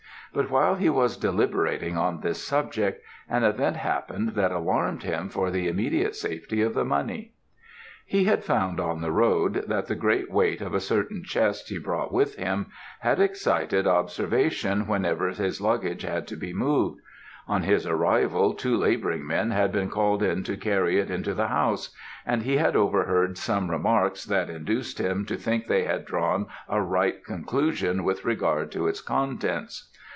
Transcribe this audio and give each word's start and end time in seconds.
But 0.33 0.49
while 0.49 0.75
he 0.75 0.89
was 0.89 1.17
deliberating 1.17 1.97
on 1.97 2.21
this 2.21 2.41
subject, 2.41 3.03
an 3.27 3.43
event 3.43 3.75
happened 3.75 4.29
that 4.29 4.53
alarmed 4.53 5.03
him 5.03 5.27
for 5.27 5.51
the 5.51 5.67
immediate 5.67 6.15
safety 6.15 6.61
of 6.61 6.73
the 6.73 6.85
money. 6.85 7.33
"He 8.05 8.23
had 8.23 8.45
found 8.45 8.79
on 8.79 9.01
the 9.01 9.11
road, 9.11 9.65
that 9.67 9.87
the 9.87 9.95
great 9.95 10.31
weight 10.31 10.61
of 10.61 10.73
a 10.73 10.79
certain 10.79 11.25
chest 11.25 11.67
he 11.67 11.77
brought 11.79 12.13
with 12.13 12.37
him, 12.37 12.67
had 13.01 13.19
excited 13.19 13.85
observation 13.85 14.87
whenever 14.87 15.27
his 15.31 15.59
luggage 15.59 16.03
had 16.03 16.27
to 16.27 16.37
be 16.37 16.53
moved; 16.53 17.01
on 17.45 17.63
his 17.63 17.85
arrival 17.85 18.53
two 18.53 18.77
labouring 18.77 19.27
men 19.27 19.51
had 19.51 19.73
been 19.73 19.89
called 19.89 20.23
in 20.23 20.43
to 20.45 20.55
carry 20.55 20.97
it 20.97 21.11
into 21.11 21.33
the 21.33 21.49
house, 21.49 21.93
and 22.25 22.43
he 22.43 22.55
had 22.55 22.77
overheard 22.77 23.37
some 23.37 23.69
remarks 23.69 24.23
that 24.23 24.49
induced 24.49 24.97
him 24.97 25.25
to 25.25 25.35
think 25.35 25.67
they 25.67 25.83
had 25.83 26.05
drawn 26.05 26.47
a 26.69 26.81
right 26.81 27.25
conclusion 27.25 28.05
with 28.05 28.23
regard 28.23 28.71
to 28.71 28.87
its 28.87 29.01
contents. 29.01 29.89